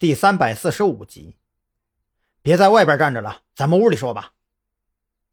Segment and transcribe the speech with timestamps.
[0.00, 1.36] 第三百四十五集。
[2.40, 4.32] 别在外边站着了，咱们屋里说吧。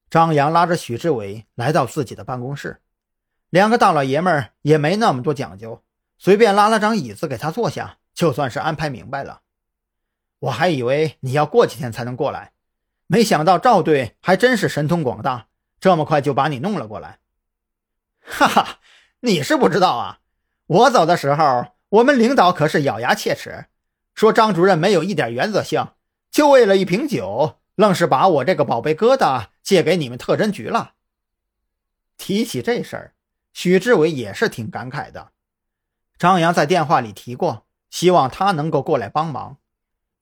[0.10, 2.82] 张扬拉着许志伟来到自己的办公室，
[3.50, 5.86] 两个大老爷们儿也没那么多讲究，
[6.18, 9.40] 随便拉了张椅子给他坐下，就算是安排明白了。
[10.40, 12.52] 我还以为你要过几天才能过来，
[13.08, 15.48] 没想到赵队还真是神通广大，
[15.80, 17.20] 这么快就把你弄了过来。
[18.20, 18.80] 哈哈，
[19.22, 20.20] 你是不知道啊，
[20.66, 23.68] 我走的时候，我们领导可是咬牙切齿。
[24.18, 25.90] 说张主任没有一点原则性，
[26.32, 30.94] 就为了一瓶酒，愣是把我这个宝贝疙瘩借给你们特侦局了。
[32.18, 33.14] 提起这事儿，
[33.54, 35.34] 许志伟也是挺感慨的。
[36.18, 39.58] 张扬在电话里提过，希望他能够过来帮忙。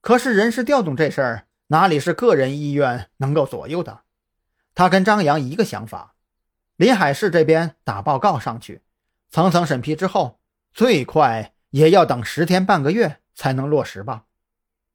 [0.02, 4.02] 可是人事调动这事儿，哪里是个人意愿能够左右的？
[4.74, 6.16] 他跟张扬一个想法，
[6.76, 8.82] 临海市这边打报告上去，
[9.30, 10.38] 层层审批之后，
[10.74, 13.22] 最快也要等十天半个月。
[13.36, 14.26] 才能落实吧？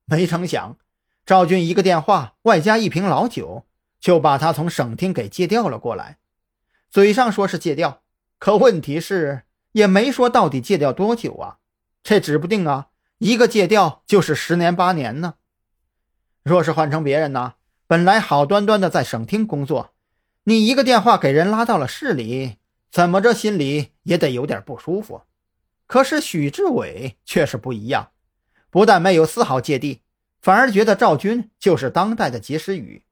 [0.06, 0.76] 没成想，
[1.24, 3.66] 赵军一个电话，外加一瓶老酒，
[4.00, 6.18] 就把他从省厅给借调了过来。
[6.90, 8.02] 嘴上说是借调，
[8.38, 11.58] 可问题是也没说到底借调多久啊？
[12.02, 12.88] 这指不定啊，
[13.18, 15.34] 一个借调就是十年八年呢。
[16.42, 17.54] 若是换成别人呢？
[17.86, 19.92] 本来好端端的在省厅工作，
[20.44, 22.56] 你一个电话给人拉到了市里，
[22.90, 25.22] 怎么着心里也得有点不舒服。
[25.86, 28.12] 可是许志伟却是不一样。
[28.70, 30.00] 不但没有丝毫芥蒂，
[30.40, 33.02] 反而觉得赵军就是当代的及时雨。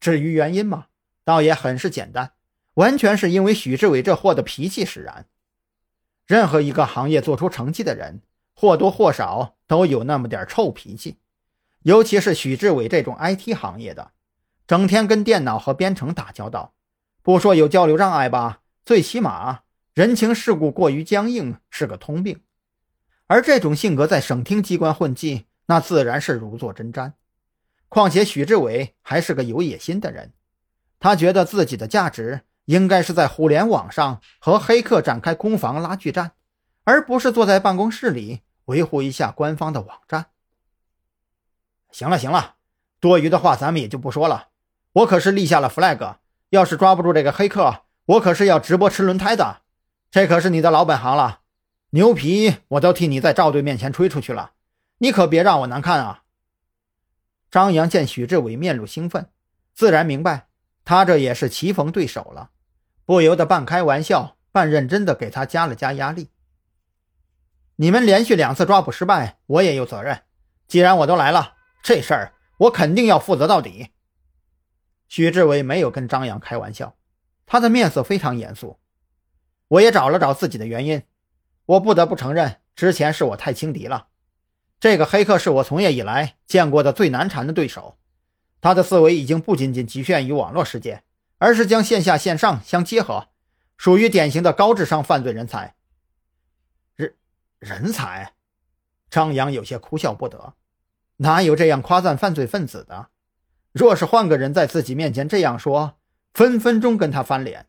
[0.00, 0.86] 至于原因嘛，
[1.24, 2.32] 倒也很是简单，
[2.74, 5.26] 完全是因为许志伟这货的脾气使然。
[6.26, 8.22] 任何一个行业做出成绩的人，
[8.54, 11.18] 或多或少都有那么点臭脾气，
[11.82, 14.12] 尤其是许志伟这种 IT 行业的，
[14.66, 16.72] 整天跟电脑和编程打交道，
[17.22, 19.60] 不说有交流障碍吧，最起码
[19.92, 22.40] 人情世故过于僵硬是个通病。
[23.26, 27.12] 而这种性格在省厅机关混迹，那自然是如坐针毡。
[27.88, 30.32] 况且许志伟还是个有野心的人，
[30.98, 36.32] 他觉得自己的价值应该是在互联网上和黑客展开攻防拉锯战，
[36.84, 40.26] 而不是坐在办公室里维护一下官方的网站。
[41.90, 42.56] 行了行了，
[42.98, 44.48] 多余的话咱们也就不说了。
[44.92, 46.16] 我可是立下了 flag，
[46.50, 49.62] 要是抓不住这个黑客，我可是要直播吃轮胎的。
[50.10, 51.40] 这可是你的老本行了。
[51.94, 54.54] 牛皮我都替你在赵队面前吹出去了，
[54.98, 56.24] 你可别让我难看啊！
[57.52, 59.30] 张扬见许志伟面露兴奋，
[59.72, 60.48] 自然明白
[60.84, 62.50] 他这也是棋逢对手了，
[63.04, 66.30] 不由得半开玩笑半认真的给他加了加压力。
[67.76, 70.22] 你们连续两次抓捕失败，我也有责任。
[70.66, 73.90] 既然我都来了，这事儿我肯定要负责到底。
[75.06, 76.96] 许志伟没有跟张扬开玩笑，
[77.46, 78.80] 他的面色非常严肃。
[79.68, 81.00] 我也找了找自己的原因。
[81.66, 84.08] 我不得不承认，之前是我太轻敌了。
[84.80, 87.96] 这个黑客是我从业以来见过的最难缠的对手。
[88.60, 91.02] 他的思维已经不仅仅局限于网络世界，
[91.38, 93.28] 而是将线下线上相结合，
[93.76, 95.74] 属于典型的高智商犯罪人才。
[96.96, 97.14] 人
[97.58, 98.32] 人才？
[99.10, 100.54] 张扬有些哭笑不得。
[101.18, 103.08] 哪有这样夸赞犯罪分子的？
[103.72, 105.98] 若是换个人在自己面前这样说，
[106.32, 107.66] 分分钟跟他翻脸。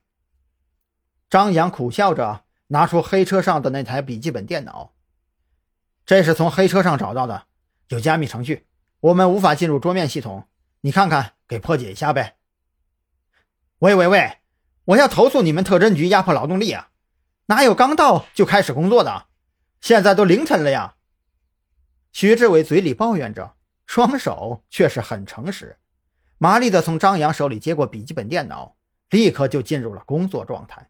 [1.29, 2.44] 张扬苦笑着。
[2.67, 4.93] 拿出黑车上的那台笔记本电脑，
[6.05, 7.45] 这是从黑车上找到的，
[7.89, 8.65] 有加密程序，
[8.99, 10.47] 我们无法进入桌面系统。
[10.81, 12.37] 你看看，给破解一下呗。
[13.79, 14.37] 喂喂喂，
[14.85, 16.89] 我要投诉你们特侦局压迫劳动力啊！
[17.47, 19.27] 哪有刚到就开始工作的？
[19.81, 20.95] 现在都凌晨了呀！
[22.11, 23.55] 徐志伟嘴里抱怨着，
[23.85, 25.77] 双手却是很诚实，
[26.39, 28.75] 麻利的从张扬手里接过笔记本电脑，
[29.09, 30.89] 立刻就进入了工作状态。